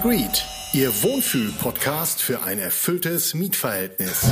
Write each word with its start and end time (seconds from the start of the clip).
Greet, 0.00 0.44
Ihr 0.72 0.90
Wohnfühl-Podcast 1.02 2.20
für 2.20 2.42
ein 2.42 2.58
erfülltes 2.58 3.34
Mietverhältnis. 3.34 4.26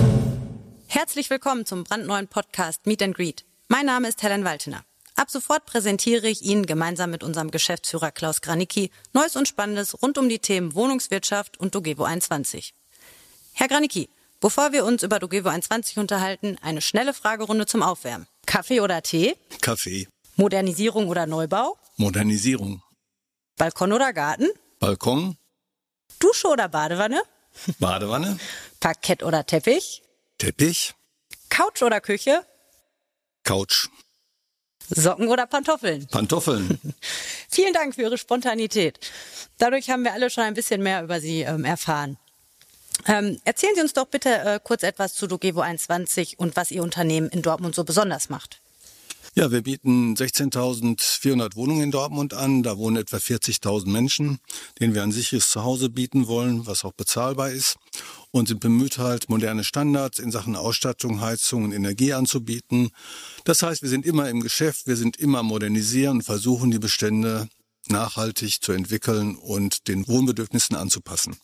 Herzlich 0.88 1.30
willkommen 1.30 1.66
zum 1.66 1.84
brandneuen 1.84 2.28
Podcast 2.28 2.86
Meet 2.86 3.02
and 3.02 3.16
Greet. 3.16 3.44
Mein 3.68 3.86
Name 3.86 4.08
ist 4.08 4.22
Helen 4.22 4.44
Waltener. 4.44 4.84
Ab 5.14 5.30
sofort 5.30 5.66
präsentiere 5.66 6.28
ich 6.28 6.42
Ihnen 6.42 6.66
gemeinsam 6.66 7.10
mit 7.10 7.22
unserem 7.22 7.50
Geschäftsführer 7.50 8.10
Klaus 8.10 8.40
Granicki 8.40 8.90
Neues 9.12 9.36
und 9.36 9.46
Spannendes 9.46 10.02
rund 10.02 10.18
um 10.18 10.28
die 10.28 10.38
Themen 10.38 10.74
Wohnungswirtschaft 10.74 11.58
und 11.60 11.74
Dogevo 11.74 12.04
21. 12.04 12.74
Herr 13.52 13.68
Granicki, 13.68 14.08
bevor 14.40 14.72
wir 14.72 14.84
uns 14.84 15.02
über 15.02 15.18
Dogevo 15.18 15.48
21 15.48 15.98
unterhalten, 15.98 16.58
eine 16.62 16.80
schnelle 16.80 17.14
Fragerunde 17.14 17.66
zum 17.66 17.82
Aufwärmen. 17.82 18.26
Kaffee 18.46 18.80
oder 18.80 19.02
Tee? 19.02 19.36
Kaffee. 19.60 20.08
Modernisierung 20.36 21.08
oder 21.08 21.26
Neubau? 21.26 21.76
Modernisierung. 21.96 22.82
Balkon 23.56 23.92
oder 23.92 24.12
Garten? 24.12 24.48
Balkon. 24.80 25.36
Dusche 26.18 26.48
oder 26.48 26.68
Badewanne? 26.68 27.22
Badewanne. 27.78 28.38
Parkett 28.80 29.22
oder 29.22 29.44
Teppich? 29.46 30.02
Teppich. 30.38 30.94
Couch 31.48 31.82
oder 31.82 32.00
Küche? 32.00 32.44
Couch. 33.44 33.88
Socken 34.88 35.28
oder 35.28 35.46
Pantoffeln? 35.46 36.06
Pantoffeln. 36.08 36.78
Vielen 37.48 37.72
Dank 37.72 37.94
für 37.94 38.02
Ihre 38.02 38.18
Spontanität. 38.18 38.98
Dadurch 39.58 39.90
haben 39.90 40.04
wir 40.04 40.12
alle 40.12 40.30
schon 40.30 40.44
ein 40.44 40.54
bisschen 40.54 40.82
mehr 40.82 41.02
über 41.02 41.20
Sie 41.20 41.42
ähm, 41.42 41.64
erfahren. 41.64 42.18
Ähm, 43.06 43.40
erzählen 43.44 43.74
Sie 43.74 43.80
uns 43.80 43.94
doch 43.94 44.06
bitte 44.06 44.30
äh, 44.30 44.60
kurz 44.62 44.82
etwas 44.82 45.14
zu 45.14 45.26
Dogevo 45.26 45.60
21 45.60 46.38
und 46.38 46.56
was 46.56 46.70
Ihr 46.70 46.82
Unternehmen 46.82 47.28
in 47.28 47.42
Dortmund 47.42 47.74
so 47.74 47.84
besonders 47.84 48.28
macht. 48.28 48.60
Ja, 49.34 49.50
wir 49.50 49.62
bieten 49.62 50.14
16.400 50.14 51.56
Wohnungen 51.56 51.84
in 51.84 51.90
Dortmund 51.90 52.34
an. 52.34 52.62
Da 52.62 52.76
wohnen 52.76 52.98
etwa 52.98 53.16
40.000 53.16 53.88
Menschen, 53.88 54.40
denen 54.78 54.94
wir 54.94 55.02
ein 55.02 55.10
sicheres 55.10 55.48
Zuhause 55.48 55.88
bieten 55.88 56.26
wollen, 56.26 56.66
was 56.66 56.84
auch 56.84 56.92
bezahlbar 56.92 57.50
ist. 57.50 57.76
Und 58.30 58.48
sind 58.48 58.60
bemüht 58.60 58.98
halt, 58.98 59.30
moderne 59.30 59.64
Standards 59.64 60.18
in 60.18 60.30
Sachen 60.30 60.54
Ausstattung, 60.54 61.22
Heizung 61.22 61.64
und 61.64 61.72
Energie 61.72 62.12
anzubieten. 62.12 62.90
Das 63.44 63.62
heißt, 63.62 63.80
wir 63.80 63.88
sind 63.88 64.04
immer 64.04 64.28
im 64.28 64.42
Geschäft, 64.42 64.86
wir 64.86 64.96
sind 64.96 65.16
immer 65.16 65.42
modernisieren 65.42 66.18
und 66.18 66.22
versuchen, 66.24 66.70
die 66.70 66.78
Bestände 66.78 67.48
nachhaltig 67.88 68.60
zu 68.60 68.72
entwickeln 68.72 69.36
und 69.36 69.88
den 69.88 70.06
Wohnbedürfnissen 70.08 70.76
anzupassen. 70.76 71.36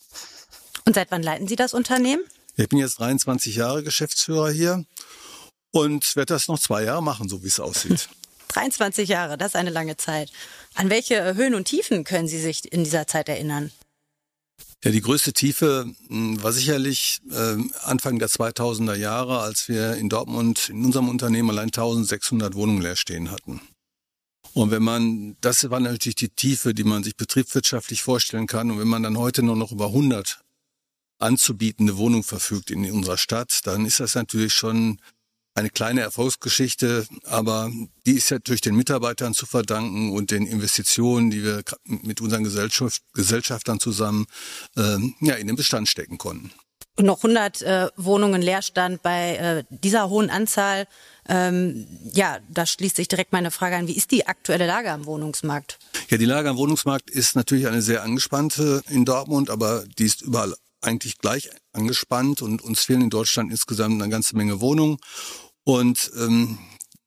Und 0.85 0.93
seit 0.93 1.09
wann 1.09 1.23
leiten 1.23 1.47
Sie 1.47 1.55
das 1.55 1.73
Unternehmen? 1.73 2.23
Ich 2.55 2.69
bin 2.69 2.77
jetzt 2.77 2.99
23 2.99 3.55
Jahre 3.55 3.81
Geschäftsführer 3.81 4.51
hier 4.51 4.85
und 5.71 6.15
werde 6.15 6.33
das 6.33 6.47
noch 6.47 6.59
zwei 6.59 6.83
Jahre 6.83 7.03
machen, 7.03 7.29
so 7.29 7.43
wie 7.43 7.47
es 7.47 7.59
aussieht. 7.59 8.09
23 8.49 9.07
Jahre, 9.07 9.37
das 9.37 9.49
ist 9.49 9.55
eine 9.55 9.69
lange 9.69 9.95
Zeit. 9.95 10.31
An 10.73 10.89
welche 10.89 11.35
Höhen 11.35 11.53
und 11.53 11.65
Tiefen 11.65 12.03
können 12.03 12.27
Sie 12.27 12.39
sich 12.39 12.71
in 12.71 12.83
dieser 12.83 13.05
Zeit 13.05 13.29
erinnern? 13.29 13.71
Ja, 14.83 14.91
die 14.91 15.01
größte 15.01 15.33
Tiefe 15.33 15.93
hm, 16.07 16.41
war 16.41 16.51
sicherlich 16.53 17.19
äh, 17.31 17.57
Anfang 17.83 18.17
der 18.17 18.29
2000er 18.29 18.95
Jahre, 18.95 19.41
als 19.41 19.67
wir 19.67 19.95
in 19.95 20.09
Dortmund 20.09 20.69
in 20.69 20.85
unserem 20.85 21.09
Unternehmen 21.09 21.49
allein 21.49 21.67
1600 21.67 22.55
Wohnungen 22.55 22.81
leer 22.81 22.95
stehen 22.95 23.29
hatten. 23.29 23.61
Und 24.53 24.71
wenn 24.71 24.83
man, 24.83 25.37
das 25.41 25.69
war 25.69 25.79
natürlich 25.79 26.15
die 26.15 26.29
Tiefe, 26.29 26.73
die 26.73 26.83
man 26.83 27.03
sich 27.03 27.15
betriebswirtschaftlich 27.17 28.01
vorstellen 28.01 28.47
kann. 28.47 28.71
Und 28.71 28.79
wenn 28.79 28.87
man 28.87 29.03
dann 29.03 29.17
heute 29.17 29.43
nur 29.43 29.55
noch 29.55 29.71
über 29.71 29.87
100 29.87 30.41
anzubietende 31.19 31.97
Wohnungen 31.97 32.23
verfügt 32.23 32.71
in 32.71 32.89
unserer 32.89 33.17
Stadt, 33.17 33.59
dann 33.65 33.85
ist 33.85 33.99
das 33.99 34.15
natürlich 34.15 34.53
schon 34.53 34.99
eine 35.59 35.69
kleine 35.69 36.01
Erfolgsgeschichte, 36.01 37.05
aber 37.25 37.69
die 38.05 38.13
ist 38.13 38.29
ja 38.29 38.39
durch 38.39 38.61
den 38.61 38.75
Mitarbeitern 38.75 39.33
zu 39.33 39.45
verdanken 39.45 40.11
und 40.11 40.31
den 40.31 40.47
Investitionen, 40.47 41.29
die 41.29 41.43
wir 41.43 41.63
mit 41.85 42.21
unseren 42.21 42.43
Gesellschaft, 42.43 43.01
Gesellschaftern 43.13 43.79
zusammen 43.79 44.25
ähm, 44.77 45.15
ja, 45.19 45.35
in 45.35 45.47
den 45.47 45.55
Bestand 45.55 45.87
stecken 45.87 46.17
konnten. 46.17 46.51
Und 46.95 47.05
noch 47.05 47.17
100 47.17 47.61
äh, 47.61 47.87
Wohnungen 47.97 48.41
Leerstand 48.41 49.01
bei 49.03 49.35
äh, 49.35 49.63
dieser 49.69 50.09
hohen 50.09 50.29
Anzahl. 50.29 50.87
Ähm, 51.27 51.87
ja, 52.13 52.39
da 52.49 52.65
schließt 52.65 52.95
sich 52.95 53.07
direkt 53.07 53.31
meine 53.31 53.51
Frage 53.51 53.75
an. 53.75 53.87
Wie 53.87 53.95
ist 53.95 54.11
die 54.11 54.27
aktuelle 54.27 54.65
Lage 54.65 54.91
am 54.91 55.05
Wohnungsmarkt? 55.05 55.77
Ja, 56.09 56.17
die 56.17 56.25
Lage 56.25 56.49
am 56.49 56.57
Wohnungsmarkt 56.57 57.09
ist 57.09 57.35
natürlich 57.35 57.67
eine 57.67 57.81
sehr 57.81 58.03
angespannte 58.03 58.81
in 58.89 59.05
Dortmund, 59.05 59.49
aber 59.49 59.83
die 59.97 60.05
ist 60.05 60.21
überall 60.21 60.55
eigentlich 60.81 61.17
gleich 61.17 61.49
angespannt 61.73 62.41
und 62.41 62.61
uns 62.61 62.81
fehlen 62.81 63.01
in 63.01 63.09
Deutschland 63.09 63.51
insgesamt 63.51 64.01
eine 64.01 64.11
ganze 64.11 64.35
Menge 64.35 64.61
Wohnungen. 64.61 64.97
Und 65.63 66.11
ähm, 66.17 66.57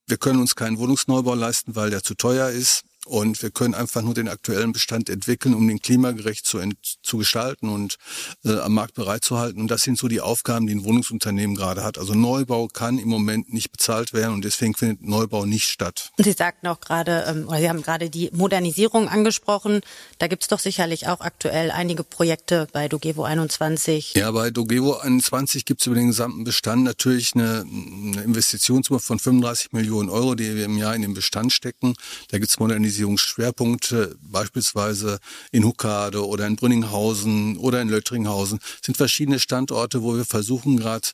wir 0.07 0.17
können 0.17 0.39
uns 0.39 0.55
keinen 0.55 0.77
Wohnungsneubau 0.77 1.33
leisten, 1.33 1.75
weil 1.75 1.89
der 1.89 2.03
zu 2.03 2.15
teuer 2.15 2.49
ist. 2.49 2.83
Und 3.05 3.41
wir 3.41 3.51
können 3.51 3.73
einfach 3.73 4.01
nur 4.01 4.13
den 4.13 4.29
aktuellen 4.29 4.71
Bestand 4.71 5.09
entwickeln, 5.09 5.53
um 5.53 5.67
den 5.67 5.81
klimagerecht 5.81 6.45
zu, 6.45 6.59
zu 7.01 7.17
gestalten 7.17 7.69
und 7.69 7.97
äh, 8.45 8.57
am 8.59 8.73
Markt 8.73 8.93
bereitzuhalten. 8.93 9.61
Und 9.61 9.69
das 9.69 9.81
sind 9.81 9.97
so 9.97 10.07
die 10.07 10.21
Aufgaben, 10.21 10.67
die 10.67 10.75
ein 10.75 10.85
Wohnungsunternehmen 10.85 11.55
gerade 11.55 11.83
hat. 11.83 11.97
Also 11.97 12.13
Neubau 12.13 12.67
kann 12.67 12.97
im 12.97 13.09
Moment 13.09 13.53
nicht 13.53 13.71
bezahlt 13.71 14.13
werden 14.13 14.33
und 14.35 14.45
deswegen 14.45 14.73
findet 14.73 15.01
Neubau 15.01 15.45
nicht 15.45 15.65
statt. 15.65 16.11
Sie 16.17 16.31
sagten 16.31 16.67
auch 16.67 16.79
gerade, 16.79 17.25
ähm, 17.27 17.47
oder 17.47 17.59
Sie 17.59 17.69
haben 17.69 17.81
gerade 17.81 18.09
die 18.09 18.29
Modernisierung 18.31 19.09
angesprochen. 19.09 19.81
Da 20.19 20.27
gibt 20.27 20.43
es 20.43 20.47
doch 20.47 20.59
sicherlich 20.59 21.07
auch 21.07 21.19
aktuell 21.19 21.71
einige 21.71 22.05
Projekte 22.05 22.67
bei 22.71 22.87
Dogevo 22.87 23.23
21. 23.23 24.13
Ja, 24.15 24.31
bei 24.31 24.49
Dogevo 24.49 24.93
21 24.95 25.65
gibt 25.65 25.81
es 25.81 25.87
über 25.87 25.95
den 25.95 26.07
gesamten 26.07 26.45
Bestand 26.45 26.83
natürlich 26.83 27.35
eine, 27.35 27.65
eine 27.67 28.21
Investitionssumme 28.21 29.01
von 29.01 29.19
35 29.19 29.73
Millionen 29.73 30.09
Euro, 30.09 30.35
die 30.35 30.55
wir 30.55 30.65
im 30.65 30.77
Jahr 30.77 30.95
in 30.95 31.01
den 31.01 31.13
Bestand 31.13 31.51
stecken. 31.51 31.95
Da 32.29 32.37
gibt 32.37 32.49
es 32.49 32.59
Modernisierung 32.59 32.92
Modernisierungsschwerpunkte, 32.93 34.15
beispielsweise 34.21 35.19
in 35.51 35.63
Huckade 35.63 36.25
oder 36.25 36.45
in 36.47 36.55
Brünninghausen 36.55 37.57
oder 37.57 37.81
in 37.81 37.89
Löttringhausen, 37.89 38.59
sind 38.81 38.97
verschiedene 38.97 39.39
Standorte, 39.39 40.03
wo 40.03 40.15
wir 40.15 40.25
versuchen 40.25 40.77
gerade 40.77 41.09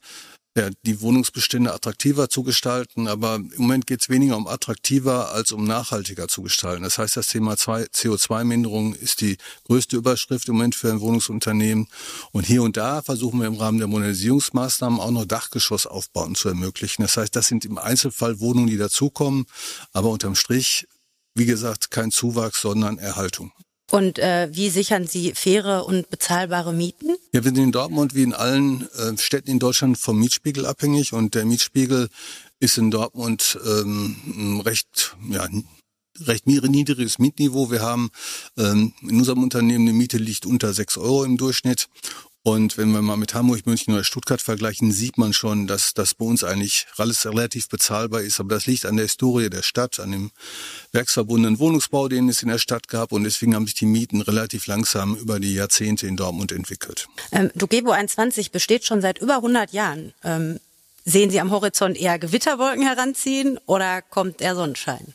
ja, 0.58 0.70
die 0.84 1.00
Wohnungsbestände 1.00 1.74
attraktiver 1.74 2.28
zu 2.30 2.44
gestalten. 2.44 3.08
Aber 3.08 3.36
im 3.36 3.52
Moment 3.58 3.88
geht 3.88 4.02
es 4.02 4.10
weniger 4.10 4.36
um 4.36 4.48
attraktiver 4.48 5.32
als 5.32 5.52
um 5.52 5.64
nachhaltiger 5.64 6.28
zu 6.28 6.42
gestalten. 6.42 6.84
Das 6.84 6.98
heißt, 6.98 7.16
das 7.16 7.28
Thema 7.28 7.54
CO2-Minderung 7.54 8.94
ist 8.96 9.22
die 9.22 9.38
größte 9.66 9.96
Überschrift 9.96 10.48
im 10.48 10.56
Moment 10.56 10.76
für 10.76 10.90
ein 10.90 11.02
Wohnungsunternehmen. 11.02 11.88
Und 12.32 12.46
hier 12.46 12.64
und 12.64 12.78
da 12.78 13.02
versuchen 13.02 13.40
wir 13.40 13.48
im 13.48 13.56
Rahmen 13.56 13.78
der 13.78 13.88
Modernisierungsmaßnahmen 13.88 15.00
auch 15.00 15.12
noch 15.12 15.26
Dachgeschossaufbauten 15.26 16.36
zu 16.36 16.50
ermöglichen. 16.50 17.04
Das 17.04 17.16
heißt, 17.16 17.36
das 17.36 17.48
sind 17.48 17.64
im 17.64 17.78
Einzelfall 17.78 18.40
Wohnungen, 18.40 18.68
die 18.68 18.78
dazukommen. 18.78 19.46
Aber 19.94 20.10
unterm 20.10 20.36
Strich 20.36 20.88
wie 21.40 21.46
gesagt, 21.46 21.90
kein 21.90 22.12
Zuwachs, 22.12 22.62
sondern 22.62 23.00
Erhaltung. 23.00 23.52
Und 23.92 24.20
äh, 24.20 24.50
wie 24.52 24.70
sichern 24.70 25.08
Sie 25.08 25.34
faire 25.34 25.86
und 25.86 26.10
bezahlbare 26.12 26.74
Mieten? 26.74 27.16
Ja, 27.34 27.44
wir 27.44 27.52
sind 27.52 27.58
in 27.58 27.72
Dortmund 27.72 28.14
wie 28.14 28.22
in 28.22 28.34
allen 28.34 28.88
äh, 28.92 29.18
Städten 29.18 29.50
in 29.50 29.58
Deutschland 29.58 29.98
vom 29.98 30.20
Mietspiegel 30.20 30.68
abhängig 30.68 31.14
und 31.14 31.34
der 31.34 31.46
Mietspiegel 31.46 32.10
ist 32.60 32.78
in 32.78 32.92
Dortmund 32.92 33.58
ähm, 33.66 34.62
recht, 34.64 35.16
ja, 35.32 35.48
recht 36.20 36.46
niedriges 36.46 37.18
Mietniveau. 37.18 37.72
Wir 37.72 37.82
haben 37.82 38.12
ähm, 38.58 38.94
in 39.02 39.18
unserem 39.18 39.42
Unternehmen 39.42 39.88
eine 39.88 39.98
Miete 39.98 40.18
liegt 40.18 40.46
unter 40.46 40.74
sechs 40.74 40.98
Euro 40.98 41.24
im 41.24 41.38
Durchschnitt 41.38 41.88
und 42.42 42.78
wenn 42.78 42.92
wir 42.92 43.02
mal 43.02 43.18
mit 43.18 43.34
Hamburg, 43.34 43.66
München 43.66 43.94
oder 43.94 44.06
Stuttgart 44.06 44.42
vergleichen, 44.42 44.94
sieht 44.94 45.18
man 45.18 45.34
schon, 45.34 45.68
dass 45.68 45.94
das 45.94 46.14
bei 46.14 46.24
uns 46.24 46.46
eigentlich 46.46 46.88
alles 46.98 47.26
relativ 47.26 47.68
bezahlbar 47.68 48.22
ist. 48.22 48.40
Aber 48.40 48.56
das 48.56 48.66
liegt 48.66 48.86
an 48.86 48.96
der 48.96 49.06
Historie 49.06 49.50
der 49.50 49.62
Stadt, 49.62 50.00
an 50.00 50.12
dem 50.12 50.32
werksverbundenen 50.94 51.60
Wohnungsbau, 51.60 52.08
den 52.08 52.30
es 52.30 52.42
in 52.42 52.48
der 52.48 52.58
Stadt 52.58 52.88
gab. 52.88 53.12
Und 53.12 53.26
deswegen 53.26 53.56
haben 53.56 53.66
sich 53.66 53.76
die 53.76 53.86
Mieten 53.86 54.22
relativ 54.22 54.68
langsam 54.68 55.16
über 55.16 55.42
die 55.42 55.54
Jahrzehnte 55.54 56.08
in 56.08 56.16
Dortmund 56.16 56.54
entwickelt. 56.54 57.08
Ähm, 57.34 57.52
Dugebo 57.56 57.92
21 57.92 58.52
besteht 58.52 58.86
schon 58.86 59.02
seit 59.02 59.20
über 59.20 59.36
100 59.36 59.74
Jahren. 59.74 60.14
Ähm, 60.24 60.60
sehen 61.04 61.32
Sie 61.32 61.42
am 61.42 61.52
Horizont 61.52 61.98
eher 61.98 62.20
Gewitterwolken 62.20 62.84
heranziehen 62.84 63.60
oder 63.66 64.02
kommt 64.02 64.40
eher 64.40 64.56
Sonnenschein? 64.56 65.14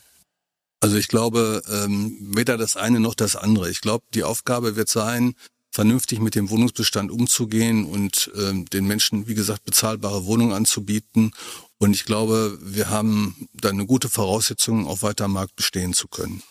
Also 0.79 0.97
ich 0.97 1.07
glaube, 1.07 1.63
ähm, 1.67 2.15
weder 2.21 2.57
das 2.57 2.75
eine 2.75 2.99
noch 2.99 3.15
das 3.15 3.35
andere. 3.35 3.71
Ich 3.71 3.81
glaube, 3.81 4.05
die 4.13 4.23
Aufgabe 4.23 4.75
wird 4.75 4.89
sein, 4.89 5.33
vernünftig 5.75 6.19
mit 6.19 6.35
dem 6.35 6.49
Wohnungsbestand 6.49 7.11
umzugehen 7.11 7.85
und 7.85 8.31
äh, 8.33 8.63
den 8.63 8.87
Menschen, 8.87 9.27
wie 9.27 9.35
gesagt, 9.35 9.65
bezahlbare 9.65 10.25
Wohnungen 10.25 10.53
anzubieten. 10.53 11.33
Und 11.79 11.93
ich 11.93 12.05
glaube, 12.05 12.57
wir 12.61 12.89
haben 12.89 13.49
da 13.53 13.69
eine 13.69 13.85
gute 13.85 14.09
Voraussetzung, 14.09 14.87
auf 14.87 15.03
weiter 15.03 15.27
Markt 15.27 15.57
bestehen 15.57 15.93
zu 15.93 16.07
können. 16.07 16.41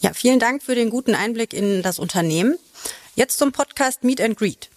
Ja, 0.00 0.12
vielen 0.12 0.40
Dank 0.40 0.62
für 0.64 0.74
den 0.74 0.90
guten 0.90 1.14
Einblick 1.14 1.52
in 1.52 1.82
das 1.82 2.00
Unternehmen. 2.00 2.58
Jetzt 3.14 3.38
zum 3.38 3.52
Podcast 3.52 4.02
Meet 4.02 4.20
and 4.20 4.36
Greet. 4.36 4.70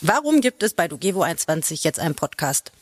Warum 0.00 0.40
gibt 0.40 0.64
es 0.64 0.74
bei 0.74 0.88
Dugevo 0.88 1.22
21 1.22 1.84
jetzt 1.84 2.00
einen 2.00 2.16
Podcast? 2.16 2.72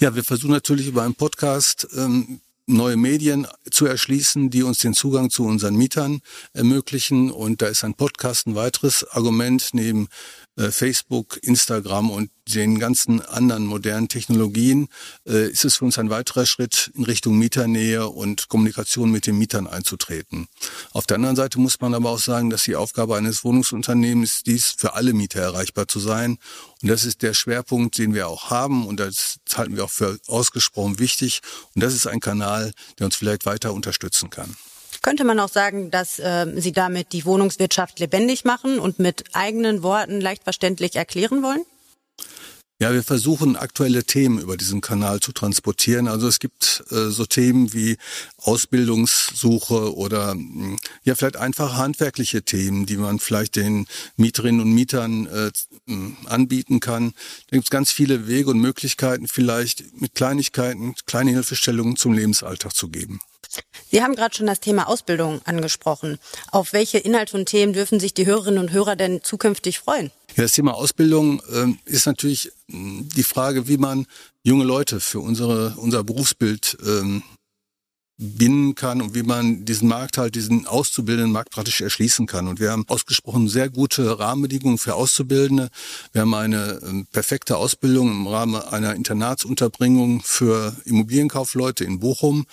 Ja, 0.00 0.14
wir 0.14 0.24
versuchen 0.24 0.52
natürlich 0.52 0.86
über 0.86 1.02
einen 1.02 1.14
Podcast 1.14 1.86
ähm, 1.94 2.40
neue 2.66 2.96
Medien 2.96 3.46
zu 3.70 3.86
erschließen, 3.86 4.50
die 4.50 4.62
uns 4.62 4.78
den 4.78 4.94
Zugang 4.94 5.30
zu 5.30 5.44
unseren 5.44 5.76
Mietern 5.76 6.20
ermöglichen. 6.52 7.30
Und 7.30 7.62
da 7.62 7.66
ist 7.66 7.84
ein 7.84 7.94
Podcast 7.94 8.46
ein 8.46 8.54
weiteres 8.54 9.08
Argument 9.10 9.70
neben 9.72 10.08
Facebook, 10.56 11.38
Instagram 11.42 12.10
und 12.10 12.30
den 12.54 12.78
ganzen 12.78 13.20
anderen 13.20 13.66
modernen 13.66 14.08
Technologien 14.08 14.88
äh, 15.26 15.50
ist 15.50 15.64
es 15.64 15.76
für 15.76 15.84
uns 15.84 15.98
ein 15.98 16.10
weiterer 16.10 16.46
Schritt 16.46 16.92
in 16.94 17.04
Richtung 17.04 17.38
Mieternähe 17.38 18.08
und 18.08 18.48
Kommunikation 18.48 19.10
mit 19.10 19.26
den 19.26 19.36
Mietern 19.36 19.66
einzutreten. 19.66 20.46
Auf 20.92 21.06
der 21.06 21.16
anderen 21.16 21.36
Seite 21.36 21.58
muss 21.58 21.80
man 21.80 21.94
aber 21.94 22.10
auch 22.10 22.20
sagen, 22.20 22.50
dass 22.50 22.62
die 22.62 22.76
Aufgabe 22.76 23.16
eines 23.16 23.44
Wohnungsunternehmens 23.44 24.36
ist, 24.36 24.46
dies 24.46 24.74
für 24.76 24.94
alle 24.94 25.12
Mieter 25.12 25.40
erreichbar 25.40 25.88
zu 25.88 25.98
sein. 25.98 26.38
Und 26.82 26.88
das 26.88 27.04
ist 27.04 27.22
der 27.22 27.34
Schwerpunkt, 27.34 27.98
den 27.98 28.14
wir 28.14 28.28
auch 28.28 28.50
haben 28.50 28.86
und 28.86 29.00
das 29.00 29.38
halten 29.54 29.76
wir 29.76 29.84
auch 29.84 29.90
für 29.90 30.18
ausgesprochen 30.26 30.98
wichtig. 30.98 31.40
Und 31.74 31.82
das 31.82 31.94
ist 31.94 32.06
ein 32.06 32.20
Kanal, 32.20 32.72
der 32.98 33.06
uns 33.06 33.16
vielleicht 33.16 33.46
weiter 33.46 33.72
unterstützen 33.72 34.30
kann. 34.30 34.56
Könnte 35.02 35.24
man 35.24 35.38
auch 35.40 35.48
sagen, 35.48 35.90
dass 35.90 36.18
äh, 36.18 36.46
Sie 36.56 36.72
damit 36.72 37.12
die 37.12 37.24
Wohnungswirtschaft 37.24 37.98
lebendig 37.98 38.44
machen 38.44 38.78
und 38.78 38.98
mit 38.98 39.24
eigenen 39.32 39.82
Worten 39.82 40.20
leicht 40.20 40.44
verständlich 40.44 40.96
erklären 40.96 41.42
wollen? 41.42 41.64
Ja, 42.78 42.92
wir 42.92 43.02
versuchen 43.02 43.56
aktuelle 43.56 44.04
Themen 44.04 44.38
über 44.38 44.58
diesen 44.58 44.82
Kanal 44.82 45.20
zu 45.20 45.32
transportieren. 45.32 46.08
Also 46.08 46.28
es 46.28 46.40
gibt 46.40 46.84
äh, 46.90 47.08
so 47.08 47.24
Themen 47.24 47.72
wie 47.72 47.96
Ausbildungssuche 48.36 49.96
oder 49.96 50.34
mh, 50.34 50.76
ja 51.02 51.14
vielleicht 51.14 51.38
einfache 51.38 51.78
handwerkliche 51.78 52.42
Themen, 52.42 52.84
die 52.84 52.98
man 52.98 53.18
vielleicht 53.18 53.56
den 53.56 53.86
Mieterinnen 54.18 54.60
und 54.60 54.74
Mietern 54.74 55.26
äh, 55.26 55.50
anbieten 56.26 56.80
kann. 56.80 57.14
Da 57.48 57.56
gibt 57.56 57.64
es 57.64 57.70
ganz 57.70 57.92
viele 57.92 58.28
Wege 58.28 58.50
und 58.50 58.60
Möglichkeiten, 58.60 59.26
vielleicht 59.26 59.98
mit 59.98 60.14
Kleinigkeiten 60.14 60.94
kleine 61.06 61.30
Hilfestellungen 61.30 61.96
zum 61.96 62.12
Lebensalltag 62.12 62.74
zu 62.74 62.88
geben. 62.90 63.20
Sie 63.90 64.02
haben 64.02 64.14
gerade 64.14 64.34
schon 64.34 64.46
das 64.46 64.60
Thema 64.60 64.88
Ausbildung 64.88 65.40
angesprochen. 65.44 66.18
Auf 66.50 66.72
welche 66.72 66.98
Inhalte 66.98 67.36
und 67.36 67.46
Themen 67.46 67.72
dürfen 67.72 68.00
sich 68.00 68.14
die 68.14 68.26
Hörerinnen 68.26 68.60
und 68.60 68.72
Hörer 68.72 68.96
denn 68.96 69.22
zukünftig 69.22 69.78
freuen? 69.78 70.10
Ja, 70.36 70.42
das 70.42 70.52
Thema 70.52 70.74
Ausbildung 70.74 71.40
äh, 71.52 71.72
ist 71.90 72.06
natürlich 72.06 72.52
hm, 72.70 73.08
die 73.16 73.22
Frage, 73.22 73.68
wie 73.68 73.78
man 73.78 74.06
junge 74.42 74.64
Leute 74.64 75.00
für 75.00 75.20
unsere, 75.20 75.74
unser 75.76 76.04
Berufsbild 76.04 76.76
ähm, 76.86 77.22
binden 78.18 78.74
kann 78.74 79.02
und 79.02 79.14
wie 79.14 79.22
man 79.22 79.64
diesen 79.64 79.88
Markt 79.88 80.16
halt, 80.16 80.34
diesen 80.34 80.66
auszubildenden 80.66 81.32
Markt 81.32 81.50
praktisch 81.50 81.80
erschließen 81.82 82.26
kann. 82.26 82.48
Und 82.48 82.60
wir 82.60 82.70
haben 82.70 82.84
ausgesprochen 82.88 83.48
sehr 83.48 83.68
gute 83.68 84.18
Rahmenbedingungen 84.18 84.78
für 84.78 84.94
Auszubildende. 84.94 85.68
Wir 86.12 86.22
haben 86.22 86.34
eine 86.34 86.80
ähm, 86.82 87.06
perfekte 87.12 87.58
Ausbildung 87.58 88.10
im 88.10 88.26
Rahmen 88.26 88.56
einer 88.56 88.94
Internatsunterbringung 88.94 90.22
für 90.22 90.74
Immobilienkaufleute 90.84 91.84
in 91.84 92.00
Bochum 92.00 92.46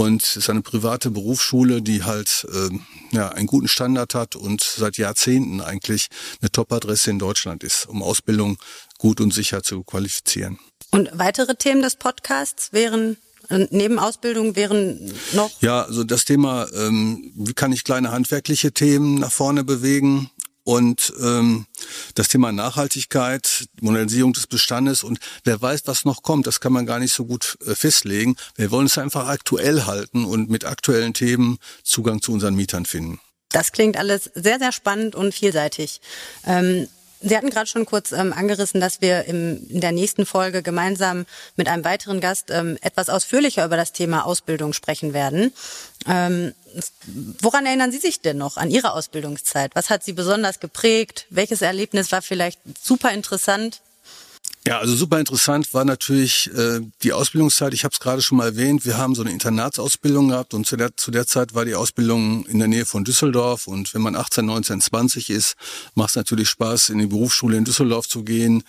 und 0.00 0.22
es 0.22 0.36
ist 0.36 0.48
eine 0.48 0.62
private 0.62 1.10
Berufsschule, 1.10 1.82
die 1.82 2.04
halt 2.04 2.46
äh, 2.50 2.70
ja, 3.14 3.28
einen 3.28 3.46
guten 3.46 3.68
Standard 3.68 4.14
hat 4.14 4.34
und 4.34 4.62
seit 4.62 4.96
Jahrzehnten 4.96 5.60
eigentlich 5.60 6.06
eine 6.40 6.50
Top-Adresse 6.50 7.10
in 7.10 7.18
Deutschland 7.18 7.62
ist, 7.62 7.86
um 7.86 8.02
Ausbildung 8.02 8.56
gut 8.96 9.20
und 9.20 9.34
sicher 9.34 9.62
zu 9.62 9.82
qualifizieren. 9.82 10.58
Und 10.90 11.10
weitere 11.12 11.54
Themen 11.54 11.82
des 11.82 11.96
Podcasts 11.96 12.72
wären 12.72 13.18
äh, 13.50 13.66
neben 13.70 13.98
Ausbildung 13.98 14.56
wären 14.56 15.12
noch? 15.34 15.50
Ja, 15.60 15.82
also 15.82 16.02
das 16.02 16.24
Thema, 16.24 16.66
ähm, 16.74 17.32
wie 17.34 17.52
kann 17.52 17.70
ich 17.70 17.84
kleine 17.84 18.10
handwerkliche 18.10 18.72
Themen 18.72 19.16
nach 19.16 19.32
vorne 19.32 19.64
bewegen? 19.64 20.30
Und 20.64 21.12
ähm, 21.20 21.66
das 22.14 22.28
Thema 22.28 22.52
Nachhaltigkeit, 22.52 23.66
Modernisierung 23.80 24.32
des 24.32 24.46
Bestandes 24.46 25.02
und 25.02 25.18
wer 25.44 25.60
weiß, 25.60 25.82
was 25.86 26.04
noch 26.04 26.22
kommt, 26.22 26.46
das 26.46 26.60
kann 26.60 26.72
man 26.72 26.86
gar 26.86 26.98
nicht 26.98 27.14
so 27.14 27.24
gut 27.24 27.56
äh, 27.66 27.74
festlegen. 27.74 28.36
Wir 28.56 28.70
wollen 28.70 28.86
es 28.86 28.98
einfach 28.98 29.28
aktuell 29.28 29.86
halten 29.86 30.24
und 30.24 30.50
mit 30.50 30.64
aktuellen 30.64 31.14
Themen 31.14 31.58
Zugang 31.82 32.20
zu 32.20 32.32
unseren 32.32 32.54
Mietern 32.54 32.86
finden. 32.86 33.20
Das 33.48 33.72
klingt 33.72 33.96
alles 33.96 34.30
sehr, 34.34 34.58
sehr 34.58 34.72
spannend 34.72 35.14
und 35.14 35.34
vielseitig. 35.34 36.00
Ähm 36.46 36.88
Sie 37.22 37.36
hatten 37.36 37.50
gerade 37.50 37.66
schon 37.66 37.84
kurz 37.84 38.12
ähm, 38.12 38.32
angerissen, 38.32 38.80
dass 38.80 39.02
wir 39.02 39.24
im, 39.26 39.66
in 39.68 39.80
der 39.80 39.92
nächsten 39.92 40.24
Folge 40.24 40.62
gemeinsam 40.62 41.26
mit 41.56 41.68
einem 41.68 41.84
weiteren 41.84 42.20
Gast 42.20 42.50
ähm, 42.50 42.78
etwas 42.80 43.10
ausführlicher 43.10 43.64
über 43.64 43.76
das 43.76 43.92
Thema 43.92 44.24
Ausbildung 44.24 44.72
sprechen 44.72 45.12
werden. 45.12 45.52
Ähm, 46.06 46.54
woran 47.40 47.66
erinnern 47.66 47.92
Sie 47.92 47.98
sich 47.98 48.22
denn 48.22 48.38
noch 48.38 48.56
an 48.56 48.70
Ihre 48.70 48.92
Ausbildungszeit? 48.94 49.72
Was 49.74 49.90
hat 49.90 50.02
Sie 50.02 50.14
besonders 50.14 50.60
geprägt? 50.60 51.26
Welches 51.28 51.60
Erlebnis 51.60 52.10
war 52.10 52.22
vielleicht 52.22 52.58
super 52.82 53.12
interessant? 53.12 53.82
Ja, 54.66 54.78
also 54.78 54.94
super 54.94 55.18
interessant 55.18 55.72
war 55.72 55.86
natürlich 55.86 56.50
äh, 56.54 56.80
die 57.02 57.14
Ausbildungszeit. 57.14 57.72
Ich 57.72 57.84
habe 57.84 57.94
es 57.94 58.00
gerade 58.00 58.20
schon 58.20 58.36
mal 58.36 58.48
erwähnt. 58.48 58.84
Wir 58.84 58.98
haben 58.98 59.14
so 59.14 59.22
eine 59.22 59.30
Internatsausbildung 59.30 60.28
gehabt 60.28 60.52
und 60.52 60.66
zu 60.66 60.76
der, 60.76 60.94
zu 60.96 61.10
der 61.10 61.26
Zeit 61.26 61.54
war 61.54 61.64
die 61.64 61.74
Ausbildung 61.74 62.44
in 62.44 62.58
der 62.58 62.68
Nähe 62.68 62.84
von 62.84 63.04
Düsseldorf. 63.04 63.66
Und 63.66 63.94
wenn 63.94 64.02
man 64.02 64.14
18, 64.14 64.44
19, 64.44 64.82
20 64.82 65.30
ist, 65.30 65.56
macht 65.94 66.10
es 66.10 66.16
natürlich 66.16 66.50
Spaß, 66.50 66.90
in 66.90 66.98
die 66.98 67.06
Berufsschule 67.06 67.56
in 67.56 67.64
Düsseldorf 67.64 68.06
zu 68.06 68.22
gehen 68.22 68.62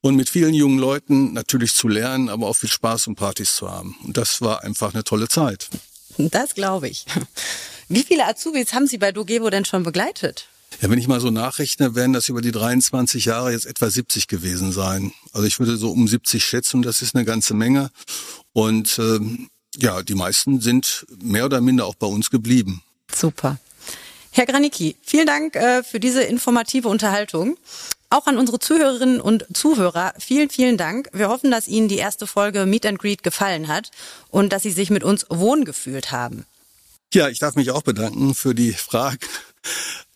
und 0.00 0.16
mit 0.16 0.30
vielen 0.30 0.54
jungen 0.54 0.78
Leuten 0.78 1.34
natürlich 1.34 1.74
zu 1.74 1.88
lernen, 1.88 2.30
aber 2.30 2.46
auch 2.46 2.56
viel 2.56 2.70
Spaß 2.70 3.06
und 3.08 3.16
Partys 3.16 3.54
zu 3.54 3.70
haben. 3.70 3.96
Und 4.02 4.16
das 4.16 4.40
war 4.40 4.64
einfach 4.64 4.94
eine 4.94 5.04
tolle 5.04 5.28
Zeit. 5.28 5.68
Das 6.16 6.54
glaube 6.54 6.88
ich. 6.88 7.04
Wie 7.88 8.02
viele 8.02 8.26
Azubis 8.26 8.72
haben 8.72 8.86
Sie 8.86 8.98
bei 8.98 9.12
Dogevo 9.12 9.50
denn 9.50 9.66
schon 9.66 9.82
begleitet? 9.82 10.48
Ja, 10.80 10.90
wenn 10.90 10.98
ich 10.98 11.08
mal 11.08 11.20
so 11.20 11.30
nachrechne, 11.30 11.94
werden 11.94 12.12
das 12.12 12.28
über 12.28 12.42
die 12.42 12.52
23 12.52 13.24
Jahre 13.24 13.52
jetzt 13.52 13.66
etwa 13.66 13.88
70 13.88 14.28
gewesen 14.28 14.72
sein. 14.72 15.12
Also 15.32 15.46
ich 15.46 15.58
würde 15.58 15.76
so 15.76 15.90
um 15.90 16.06
70 16.06 16.44
schätzen, 16.44 16.82
das 16.82 17.02
ist 17.02 17.14
eine 17.14 17.24
ganze 17.24 17.54
Menge. 17.54 17.90
Und 18.52 18.98
ähm, 18.98 19.48
ja, 19.76 20.02
die 20.02 20.14
meisten 20.14 20.60
sind 20.60 21.06
mehr 21.22 21.46
oder 21.46 21.60
minder 21.60 21.86
auch 21.86 21.94
bei 21.94 22.06
uns 22.06 22.30
geblieben. 22.30 22.82
Super. 23.12 23.58
Herr 24.30 24.46
Granicki, 24.46 24.96
vielen 25.02 25.26
Dank 25.26 25.54
äh, 25.54 25.82
für 25.84 26.00
diese 26.00 26.22
informative 26.22 26.88
Unterhaltung. 26.88 27.56
Auch 28.10 28.26
an 28.26 28.36
unsere 28.36 28.58
Zuhörerinnen 28.58 29.20
und 29.20 29.46
Zuhörer 29.56 30.14
vielen, 30.18 30.50
vielen 30.50 30.76
Dank. 30.76 31.08
Wir 31.12 31.28
hoffen, 31.28 31.50
dass 31.50 31.66
Ihnen 31.66 31.88
die 31.88 31.96
erste 31.96 32.26
Folge 32.26 32.66
Meet 32.66 32.86
and 32.86 32.98
Greet 32.98 33.22
gefallen 33.22 33.68
hat 33.68 33.90
und 34.30 34.52
dass 34.52 34.62
Sie 34.62 34.70
sich 34.70 34.90
mit 34.90 35.02
uns 35.02 35.26
wohngefühlt 35.30 36.12
haben. 36.12 36.46
Ja, 37.12 37.28
ich 37.28 37.38
darf 37.38 37.54
mich 37.54 37.70
auch 37.70 37.82
bedanken 37.82 38.34
für 38.34 38.54
die 38.54 38.72
Frage. 38.72 39.18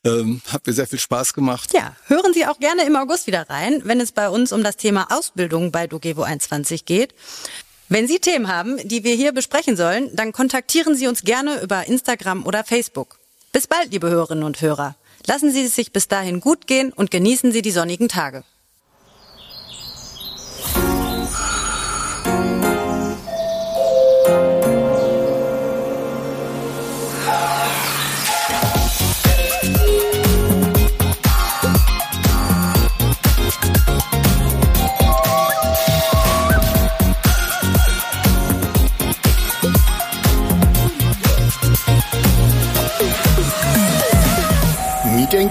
Ähm, 0.05 0.41
hat 0.49 0.67
mir 0.67 0.73
sehr 0.73 0.87
viel 0.87 0.99
Spaß 0.99 1.33
gemacht. 1.35 1.73
Ja, 1.75 1.97
hören 2.07 2.33
Sie 2.33 2.47
auch 2.47 2.59
gerne 2.59 2.85
im 2.85 2.97
August 2.97 3.27
wieder 3.27 3.49
rein, 3.51 3.83
wenn 3.85 4.01
es 4.01 4.13
bei 4.13 4.29
uns 4.29 4.53
um 4.53 4.63
das 4.63 4.77
Thema 4.77 5.09
Ausbildung 5.11 5.73
bei 5.73 5.87
Dogevo 5.87 6.23
21 6.23 6.85
geht. 6.85 7.15
Wenn 7.89 8.07
Sie 8.07 8.19
Themen 8.19 8.49
haben, 8.49 8.77
die 8.87 9.03
wir 9.03 9.15
hier 9.15 9.33
besprechen 9.33 9.77
sollen, 9.77 10.15
dann 10.15 10.33
kontaktieren 10.33 10.95
Sie 10.95 11.09
uns 11.09 11.23
gerne 11.23 11.61
über 11.63 11.87
Instagram 11.87 12.47
oder 12.47 12.63
Facebook. 12.63 13.19
Bis 13.53 13.67
bald, 13.67 13.93
liebe 13.93 14.11
Hörerinnen 14.11 14.45
und 14.45 14.61
Hörer. 14.61 14.95
Lassen 15.27 15.51
Sie 15.51 15.65
es 15.65 15.75
sich 15.75 15.93
bis 15.93 16.07
dahin 16.07 16.41
gut 16.41 16.67
gehen 16.67 16.93
und 16.93 17.11
genießen 17.11 17.51
Sie 17.51 17.63
die 17.63 17.71
sonnigen 17.71 18.09
Tage. 18.09 18.45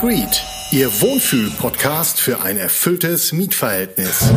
Greet, 0.08 0.46
Ihr 0.72 0.88
Wohnfühl-Podcast 1.02 2.22
für 2.22 2.40
ein 2.40 2.56
erfülltes 2.56 3.34
Mietverhältnis. 3.34 4.32